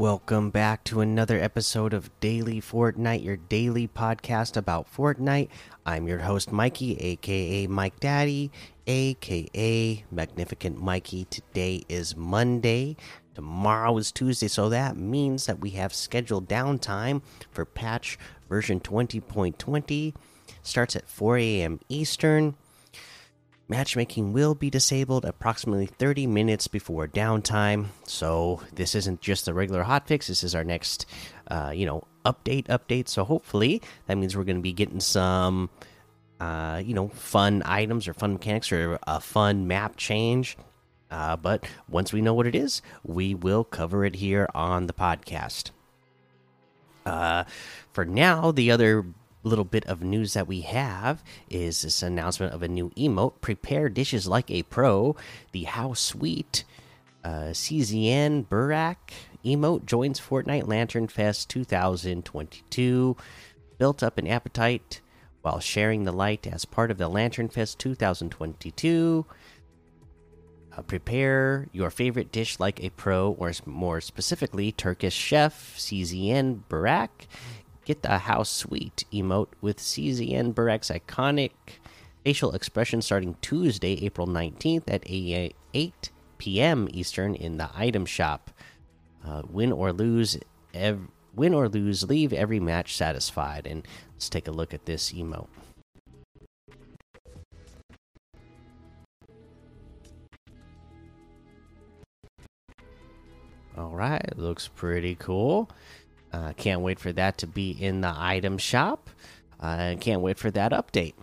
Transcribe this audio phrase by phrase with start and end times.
[0.00, 5.50] Welcome back to another episode of Daily Fortnite, your daily podcast about Fortnite.
[5.84, 8.50] I'm your host, Mikey, aka Mike Daddy,
[8.86, 11.26] aka Magnificent Mikey.
[11.26, 12.96] Today is Monday.
[13.34, 20.14] Tomorrow is Tuesday, so that means that we have scheduled downtime for patch version 20.20.
[20.62, 21.78] Starts at 4 a.m.
[21.90, 22.54] Eastern.
[23.70, 27.86] Matchmaking will be disabled approximately 30 minutes before downtime.
[28.02, 30.26] So this isn't just a regular hotfix.
[30.26, 31.06] This is our next,
[31.46, 33.06] uh, you know, update update.
[33.06, 35.70] So hopefully that means we're going to be getting some,
[36.40, 40.58] uh, you know, fun items or fun mechanics or a fun map change.
[41.08, 44.92] Uh, but once we know what it is, we will cover it here on the
[44.92, 45.70] podcast.
[47.06, 47.44] Uh,
[47.92, 49.06] for now, the other
[49.48, 53.88] little bit of news that we have is this announcement of a new emote prepare
[53.88, 55.16] dishes like a pro
[55.52, 56.64] the how sweet
[57.24, 58.96] uh, CZN Burak
[59.44, 63.16] emote joins Fortnite Lantern Fest 2022
[63.78, 65.00] built up an appetite
[65.42, 69.24] while sharing the light as part of the Lantern Fest 2022
[70.76, 77.08] uh, prepare your favorite dish like a pro or more specifically Turkish chef CZN Burak
[77.90, 81.50] Get the how sweet emote with CZN Burak's iconic
[82.24, 85.02] facial expression starting Tuesday, April 19th at
[85.74, 86.88] 8 p.m.
[86.92, 88.52] Eastern in the item shop.
[89.26, 90.38] Uh, win or lose,
[91.34, 93.66] win or lose, leave every match satisfied.
[93.66, 95.48] And let's take a look at this emote.
[103.76, 105.68] All right, looks pretty cool.
[106.32, 109.10] Uh, can't wait for that to be in the item shop.
[109.58, 111.14] I uh, can't wait for that update.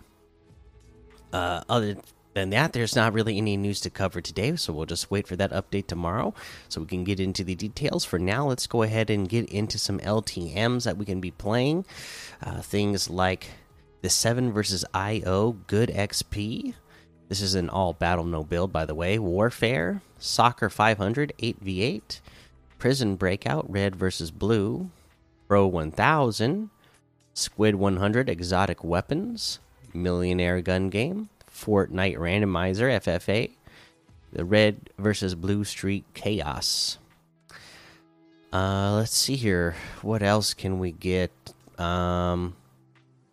[1.32, 1.96] Uh, other
[2.34, 5.36] than that, there's not really any news to cover today, so we'll just wait for
[5.36, 6.34] that update tomorrow
[6.68, 8.04] so we can get into the details.
[8.04, 11.84] For now, let's go ahead and get into some LTMs that we can be playing.
[12.42, 13.50] Uh, things like
[14.02, 16.74] the 7 versus IO Good XP.
[17.28, 19.18] This is an all battle no build, by the way.
[19.18, 22.20] Warfare, Soccer 500, 8v8,
[22.78, 24.90] Prison Breakout, Red versus Blue,
[25.48, 26.70] Pro 1000,
[27.32, 29.58] Squid 100 Exotic Weapons,
[29.94, 33.50] Millionaire Gun Game, Fortnite Randomizer FFA,
[34.32, 36.98] the Red versus Blue Streak Chaos.
[38.52, 39.74] Uh, let's see here.
[40.02, 41.32] What else can we get?
[41.78, 42.56] Um,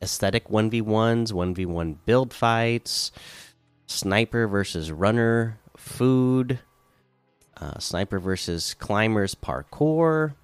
[0.02, 3.12] aesthetic 1v1s, 1v1 build fights,
[3.88, 6.60] sniper versus runner, food,
[7.58, 10.36] uh, sniper versus climbers parkour,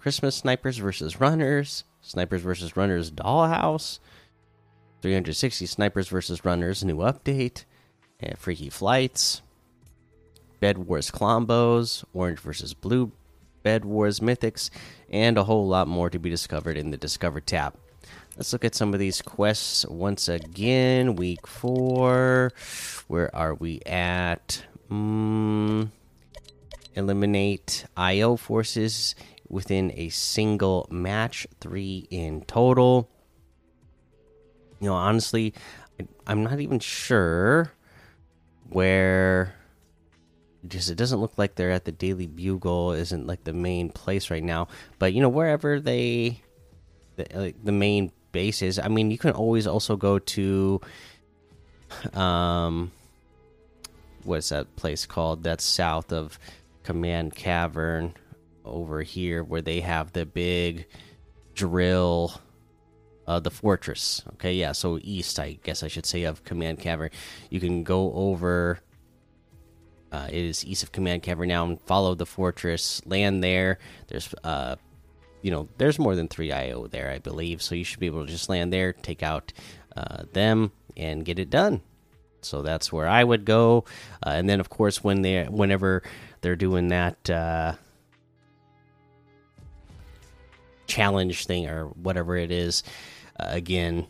[0.00, 3.98] Christmas snipers versus runners, snipers versus runners dollhouse,
[5.02, 7.64] 360 snipers versus runners new update,
[8.18, 9.42] and freaky flights,
[10.58, 13.12] bed wars clombos, orange versus blue
[13.62, 14.70] bed wars mythics,
[15.10, 17.74] and a whole lot more to be discovered in the discover tab.
[18.38, 21.14] Let's look at some of these quests once again.
[21.14, 22.52] Week four.
[23.06, 24.64] Where are we at?
[24.90, 25.90] Mm,
[26.94, 29.14] eliminate IO forces
[29.50, 33.10] within a single match, three in total.
[34.80, 35.52] You know, honestly,
[36.26, 37.72] I'm not even sure
[38.70, 39.54] where.
[40.68, 42.92] Just it doesn't look like they're at the Daily Bugle.
[42.92, 44.68] Isn't like the main place right now,
[44.98, 46.42] but you know wherever they,
[47.16, 48.78] the, like, the main base is.
[48.78, 50.80] I mean, you can always also go to,
[52.12, 52.92] um,
[54.22, 55.42] what's that place called?
[55.44, 56.38] That's south of
[56.82, 58.12] Command Cavern
[58.70, 60.86] over here where they have the big
[61.54, 62.40] drill
[63.26, 64.22] uh, the fortress.
[64.34, 67.10] Okay yeah so east i guess i should say of command cavern.
[67.50, 68.80] You can go over
[70.12, 73.78] uh, it is east of command cavern now and follow the fortress land there.
[74.08, 74.76] There's uh
[75.42, 78.26] you know there's more than three io there i believe so you should be able
[78.26, 79.54] to just land there take out
[79.96, 81.80] uh, them and get it done.
[82.42, 83.84] So that's where I would go.
[84.24, 86.02] Uh, and then, of course, when they whenever
[86.40, 87.28] they're doing that
[90.90, 92.82] challenge thing or whatever it is,
[93.38, 94.06] uh, again,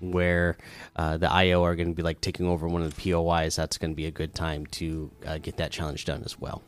[0.00, 0.56] where
[0.96, 3.78] uh, the IO are going to be like taking over one of the POIs, that's
[3.78, 6.62] going to be a good time to uh, get that challenge done as well.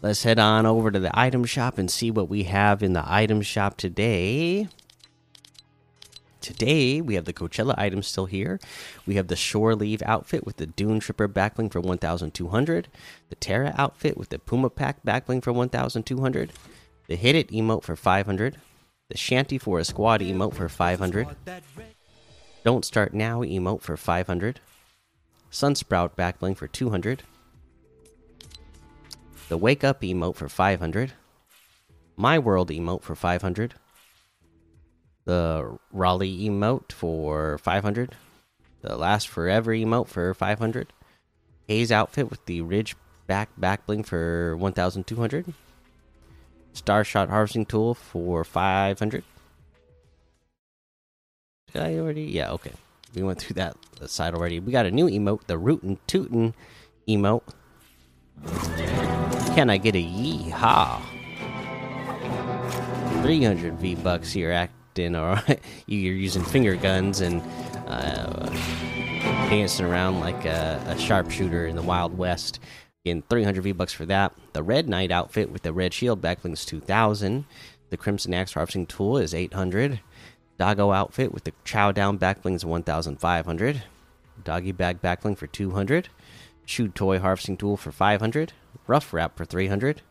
[0.00, 3.04] Let's head on over to the item shop and see what we have in the
[3.06, 4.68] item shop today.
[6.40, 8.58] Today, we have the Coachella item still here.
[9.06, 12.88] We have the Shore Leave outfit with the Dune Tripper backbling for 1,200.
[13.28, 16.52] The Terra outfit with the Puma Pack backbling for 1,200.
[17.12, 18.56] The Hit It emote for 500.
[19.10, 21.28] The Shanty for a Squad emote for 500.
[22.64, 24.60] Don't Start Now emote for 500.
[25.50, 27.22] Sunsprout backbling for 200.
[29.50, 31.12] The Wake Up emote for 500.
[32.16, 33.74] My World emote for 500
[35.26, 38.16] the Rollie emote for 500,
[38.80, 40.92] the Last Forever emote for 500,
[41.68, 45.52] Haze outfit with the Ridge back back bling for 1200,
[46.74, 49.24] Starshot harvesting tool for 500.
[51.72, 52.24] Did I already?
[52.24, 52.72] Yeah, okay.
[53.14, 53.76] We went through that
[54.06, 54.60] side already.
[54.60, 56.54] We got a new emote, the Rootin' Tootin'
[57.08, 57.42] emote.
[59.54, 61.00] Can I get a yeehaw?
[63.22, 65.42] 300 V bucks here, act in, or
[65.86, 67.42] you're using finger guns and
[67.86, 68.48] uh,
[69.48, 72.58] dancing around like a, a sharpshooter in the Wild West.
[73.04, 74.32] Again, 300 V bucks for that.
[74.52, 77.44] The Red Knight outfit with the Red Shield backlinks 2,000.
[77.90, 79.98] The Crimson Axe harvesting tool is 800.
[80.56, 83.82] Doggo outfit with the Chow Down backblings 1,500.
[84.44, 86.10] Doggy bag backbling for 200.
[86.64, 88.52] Chew Toy harvesting tool for 500.
[88.86, 90.02] Rough wrap for 300.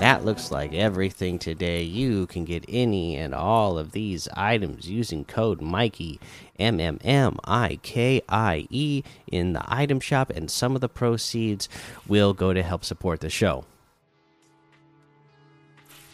[0.00, 1.82] That looks like everything today.
[1.82, 6.18] You can get any and all of these items using code Mikey
[6.58, 10.88] M M M I K I E in the item shop, and some of the
[10.88, 11.68] proceeds
[12.08, 13.66] will go to help support the show.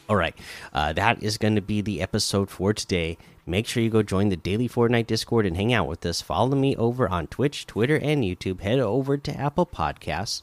[0.08, 0.36] All right,
[0.72, 3.16] uh, that is going to be the episode for today.
[3.46, 6.20] Make sure you go join the daily Fortnite Discord and hang out with us.
[6.20, 8.62] Follow me over on Twitch, Twitter, and YouTube.
[8.62, 10.42] Head over to Apple Podcasts,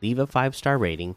[0.00, 1.16] leave a five star rating